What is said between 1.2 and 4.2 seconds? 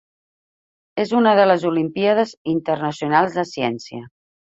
de les Olimpíades Internacionals de Ciència.